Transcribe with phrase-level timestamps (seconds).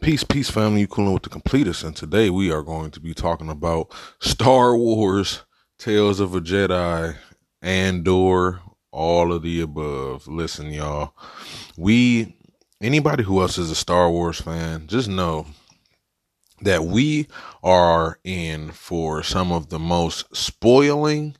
[0.00, 0.80] Peace, peace, family.
[0.80, 4.76] You cooling with the completist, and today we are going to be talking about Star
[4.76, 5.42] Wars,
[5.78, 7.16] Tales of a Jedi,
[7.62, 8.60] Andor,
[8.92, 10.28] all of the above.
[10.28, 11.14] Listen, y'all,
[11.76, 12.36] we
[12.80, 15.46] anybody who else is a Star Wars fan, just know
[16.60, 17.26] that we
[17.62, 21.36] are in for some of the most spoiling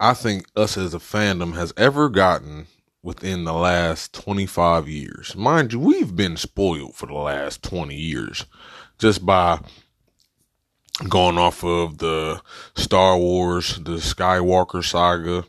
[0.00, 2.66] I think us as a fandom has ever gotten
[3.04, 5.36] within the last 25 years.
[5.36, 8.46] Mind you, we've been spoiled for the last 20 years
[8.98, 9.60] just by
[11.06, 12.40] going off of the
[12.74, 15.44] Star Wars, the Skywalker saga,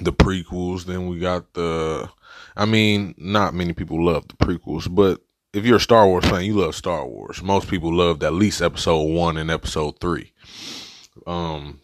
[0.00, 0.84] the prequels.
[0.84, 2.08] Then we got the,
[2.56, 5.20] I mean, not many people love the prequels, but
[5.52, 7.42] if you're a Star Wars fan, you love Star Wars.
[7.42, 10.32] Most people loved at least episode one and episode three.
[11.26, 11.80] Um,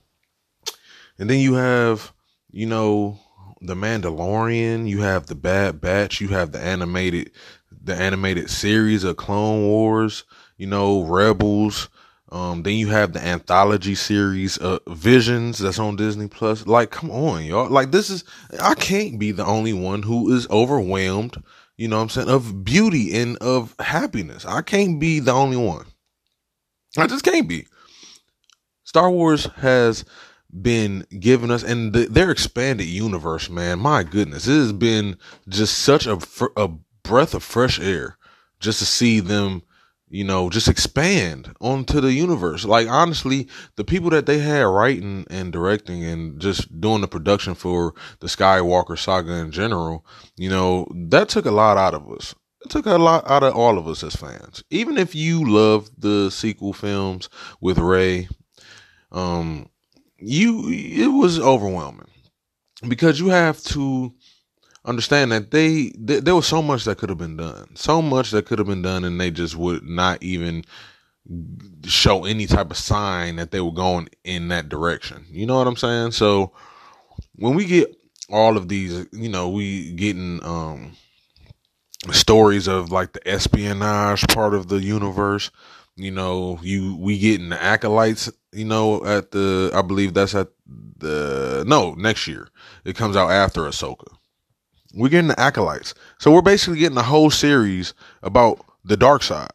[1.18, 2.12] and then you have,
[2.52, 3.18] you know,
[3.60, 7.30] the Mandalorian, you have the Bad Batch, you have the animated
[7.82, 10.24] the animated series of Clone Wars,
[10.56, 11.88] you know, Rebels.
[12.32, 16.66] Um, then you have the anthology series uh Visions that's on Disney Plus.
[16.66, 17.68] Like, come on, y'all.
[17.68, 18.24] Like this is
[18.60, 21.42] I can't be the only one who is overwhelmed,
[21.76, 24.44] you know what I'm saying, of beauty and of happiness.
[24.46, 25.86] I can't be the only one.
[26.96, 27.66] I just can't be.
[28.84, 30.04] Star Wars has
[30.62, 33.78] been giving us and the, their expanded universe, man.
[33.78, 35.16] My goodness, it has been
[35.48, 36.18] just such a
[36.56, 36.68] a
[37.02, 38.16] breath of fresh air
[38.60, 39.62] just to see them,
[40.08, 42.64] you know, just expand onto the universe.
[42.64, 47.54] Like honestly, the people that they had writing and directing and just doing the production
[47.54, 50.04] for the Skywalker saga in general,
[50.36, 52.34] you know, that took a lot out of us.
[52.62, 54.62] It took a lot out of all of us as fans.
[54.68, 57.30] Even if you love the sequel films
[57.62, 58.28] with Rey,
[59.12, 59.69] um,
[60.20, 62.06] you it was overwhelming
[62.88, 64.12] because you have to
[64.84, 68.30] understand that they th- there was so much that could have been done so much
[68.30, 70.64] that could have been done and they just would not even
[71.84, 75.24] show any type of sign that they were going in that direction.
[75.30, 76.12] You know what i'm saying?
[76.12, 76.52] So
[77.36, 77.94] when we get
[78.30, 80.96] all of these you know we getting um
[82.12, 85.50] stories of like the espionage part of the universe
[86.00, 90.48] you know, you we getting the acolytes, you know, at the I believe that's at
[90.96, 92.48] the no, next year.
[92.84, 94.06] It comes out after Ahsoka.
[94.94, 95.94] We're getting the acolytes.
[96.18, 99.50] So we're basically getting a whole series about the dark side.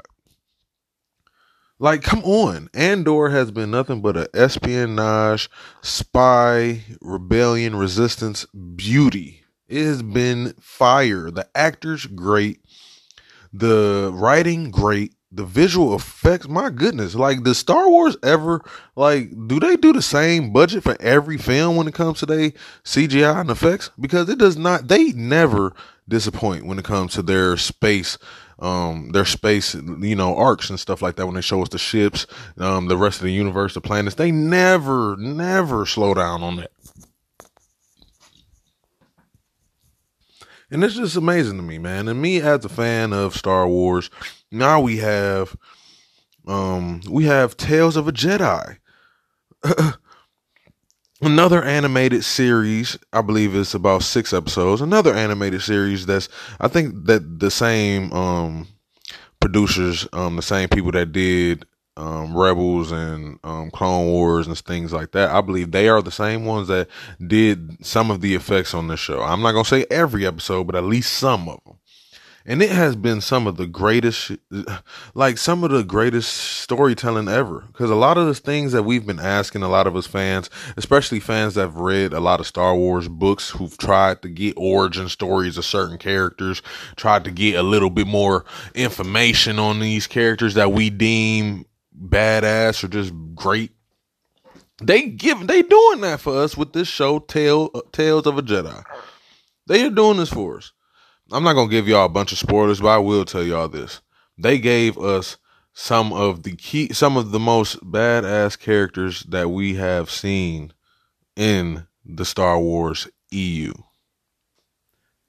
[1.77, 2.69] Like, come on.
[2.73, 5.49] Andor has been nothing but an espionage,
[5.81, 8.45] spy, rebellion, resistance
[8.75, 9.43] beauty.
[9.67, 11.29] It has been fire.
[11.31, 12.61] The actors great.
[13.51, 18.61] The writing great the visual effects, my goodness, like does Star Wars ever
[18.95, 22.51] like do they do the same budget for every film when it comes to their
[22.83, 23.91] CGI and effects?
[23.99, 25.73] Because it does not they never
[26.07, 28.17] disappoint when it comes to their space
[28.59, 31.77] um their space you know arcs and stuff like that when they show us the
[31.77, 32.25] ships
[32.57, 36.71] um the rest of the universe the planets they never never slow down on that
[40.71, 44.09] and it's just amazing to me man and me as a fan of star wars
[44.51, 45.55] now we have
[46.47, 48.77] um we have Tales of a Jedi.
[51.21, 54.81] another animated series, I believe it's about 6 episodes.
[54.81, 58.67] Another animated series that's I think that the same um
[59.39, 61.65] producers, um the same people that did
[61.97, 65.31] um, Rebels and um, Clone Wars and things like that.
[65.31, 66.87] I believe they are the same ones that
[67.25, 69.21] did some of the effects on the show.
[69.21, 71.77] I'm not gonna say every episode, but at least some of them
[72.45, 74.31] and it has been some of the greatest
[75.13, 79.05] like some of the greatest storytelling ever because a lot of the things that we've
[79.05, 82.47] been asking a lot of us fans especially fans that have read a lot of
[82.47, 86.61] star wars books who've tried to get origin stories of certain characters
[86.95, 88.45] tried to get a little bit more
[88.75, 91.65] information on these characters that we deem
[91.99, 93.71] badass or just great
[94.81, 98.41] they give they doing that for us with this show Tale, uh, tales of a
[98.41, 98.83] jedi
[99.67, 100.73] they are doing this for us
[101.31, 104.01] I'm not gonna give y'all a bunch of spoilers, but I will tell y'all this.
[104.37, 105.37] They gave us
[105.73, 110.71] some of the key some of the most badass characters that we have seen
[111.35, 113.73] in the Star Wars EU.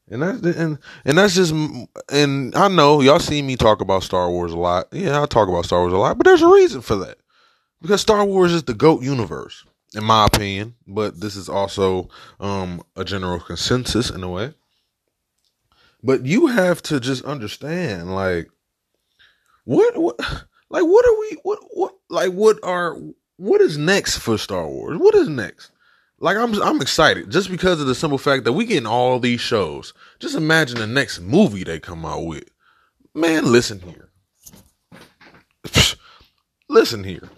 [0.09, 1.53] And that's and and that's just
[2.11, 4.87] and I know y'all see me talk about Star Wars a lot.
[4.93, 7.19] Yeah, I talk about Star Wars a lot, but there's a reason for that.
[7.83, 9.65] Because Star Wars is the GOAT universe,
[9.95, 10.75] in my opinion.
[10.87, 12.09] But this is also
[12.41, 14.55] um, a general consensus in a way.
[16.03, 18.49] But you have to just understand, like,
[19.65, 20.19] what, what,
[20.71, 22.97] like, what are we, what, what, like, what are,
[23.37, 24.99] what is next for Star Wars?
[24.99, 25.73] What is next?
[26.19, 29.41] Like, I'm, I'm excited just because of the simple fact that we getting all these
[29.41, 29.93] shows.
[30.19, 32.45] Just imagine the next movie they come out with.
[33.15, 34.11] Man, listen here.
[36.69, 37.29] listen here.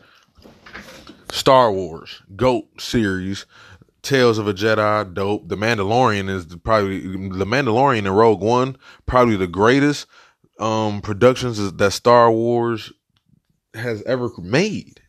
[1.30, 3.46] Star Wars, GOAT series,
[4.02, 5.48] Tales of a Jedi, dope.
[5.48, 8.76] The Mandalorian is probably the Mandalorian and Rogue One,
[9.06, 10.06] probably the greatest
[10.58, 12.92] um productions that Star Wars
[13.74, 15.00] has ever made.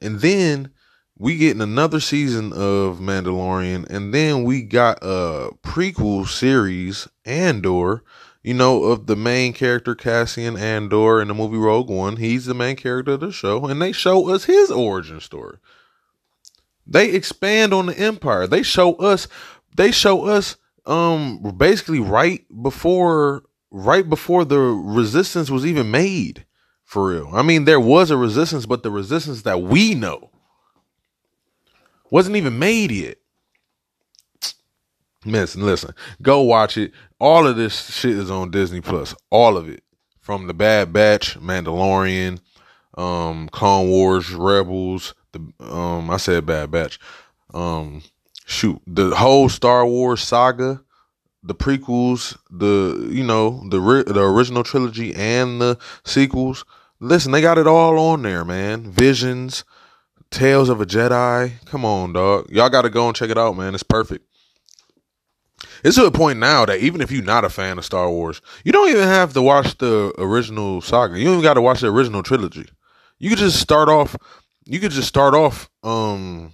[0.00, 0.70] And then
[1.18, 8.04] we getting another season of Mandalorian, and then we got a prequel series, Andor,
[8.42, 12.16] you know, of the main character Cassian Andor in the movie Rogue One.
[12.16, 15.58] He's the main character of the show, and they show us his origin story.
[16.86, 18.46] They expand on the empire.
[18.46, 19.28] They show us
[19.76, 20.56] they show us
[20.86, 26.46] um basically right before right before the resistance was even made
[26.84, 27.30] for real.
[27.34, 30.27] I mean there was a resistance but the resistance that we know
[32.10, 33.18] wasn't even made yet.
[35.24, 35.94] Listen, listen.
[36.22, 36.92] Go watch it.
[37.18, 39.14] All of this shit is on Disney Plus.
[39.30, 39.82] All of it.
[40.20, 42.40] From the Bad Batch, Mandalorian,
[42.96, 46.98] um, Clone Wars, Rebels, the um I said Bad Batch.
[47.54, 48.02] Um
[48.44, 50.82] shoot, the whole Star Wars saga,
[51.42, 56.64] the prequels, the you know, the the original trilogy and the sequels.
[57.00, 58.90] Listen, they got it all on there, man.
[58.90, 59.64] Visions,
[60.30, 61.64] Tales of a Jedi.
[61.66, 62.50] Come on, dog.
[62.50, 63.74] Y'all got to go and check it out, man.
[63.74, 64.24] It's perfect.
[65.82, 68.40] It's to a point now that even if you're not a fan of Star Wars,
[68.64, 71.18] you don't even have to watch the original saga.
[71.18, 72.66] You don't even got to watch the original trilogy.
[73.18, 74.16] You could just start off
[74.68, 75.70] you could just start off.
[75.82, 76.52] Um,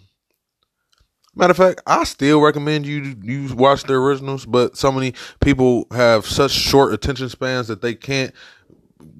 [1.34, 5.88] matter of fact, I still recommend you you watch the originals, but so many people
[5.90, 8.32] have such short attention spans that they can't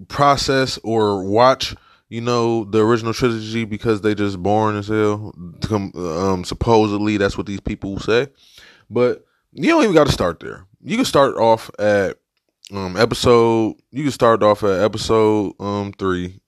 [0.06, 1.74] process or watch
[2.14, 5.34] you know the original trilogy because they just boring as hell.
[5.72, 8.28] Um, supposedly that's what these people say,
[8.88, 10.64] but you don't even got to start there.
[10.84, 12.18] You can start off at
[12.72, 13.74] um episode.
[13.90, 16.40] You can start off at episode um three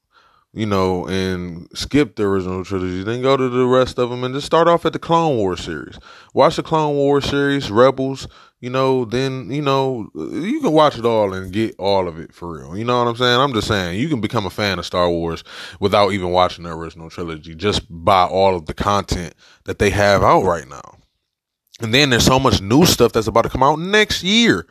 [0.56, 4.34] you know, and skip the original trilogy, then go to the rest of them and
[4.34, 5.98] just start off at the Clone Wars series.
[6.32, 8.26] Watch the Clone Wars series, Rebels,
[8.60, 12.32] you know, then, you know, you can watch it all and get all of it
[12.32, 12.74] for real.
[12.74, 13.38] You know what I'm saying?
[13.38, 15.44] I'm just saying, you can become a fan of Star Wars
[15.78, 20.22] without even watching the original trilogy, just by all of the content that they have
[20.22, 20.96] out right now.
[21.82, 24.66] And then there's so much new stuff that's about to come out next year.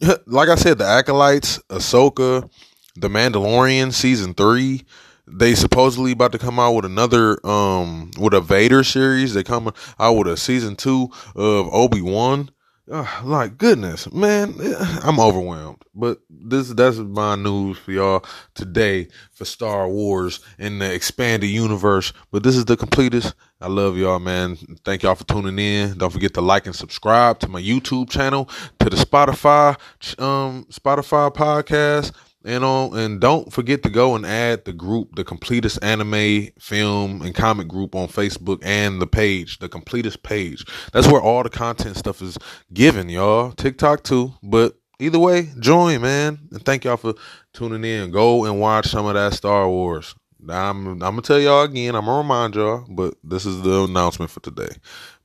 [0.26, 2.48] like I said, the Acolytes, Ahsoka,
[2.94, 4.84] The Mandalorian season three,
[5.26, 9.34] they supposedly about to come out with another um with a Vader series.
[9.34, 12.50] They come out with a season two of Obi Wan.
[12.88, 14.54] Uh, like goodness, man,
[15.02, 15.82] I'm overwhelmed.
[15.92, 18.24] But this that's my news for y'all
[18.54, 22.12] today for Star Wars in the expanded universe.
[22.30, 23.34] But this is the completist.
[23.60, 24.56] I love y'all, man.
[24.84, 25.98] Thank y'all for tuning in.
[25.98, 29.76] Don't forget to like and subscribe to my YouTube channel, to the Spotify
[30.20, 32.12] um Spotify podcast
[32.46, 37.22] and on and don't forget to go and add the group the completist anime film
[37.22, 40.64] and comic group on facebook and the page the completist page.
[40.92, 42.38] That's where all the content stuff is
[42.72, 43.52] given y'all.
[43.52, 44.34] Tiktok too.
[44.42, 46.38] But either way join man.
[46.52, 47.14] And thank y'all for
[47.52, 48.10] tuning in.
[48.10, 50.14] Go and watch some of that star wars.
[50.48, 54.30] I'm, I'm gonna tell y'all again i'm gonna remind y'all but this is the announcement
[54.30, 54.68] for today.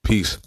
[0.04, 0.40] Peace